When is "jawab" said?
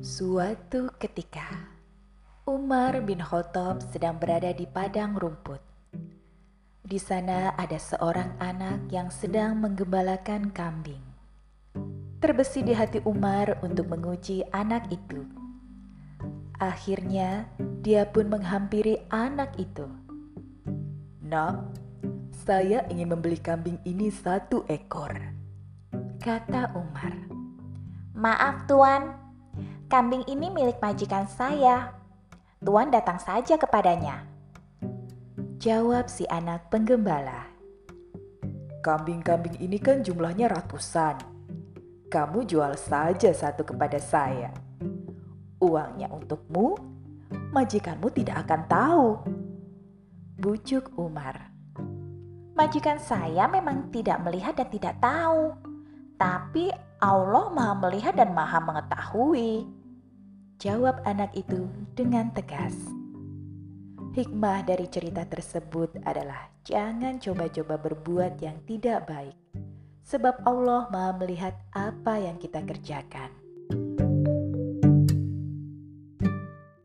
35.58-36.06, 60.60-61.00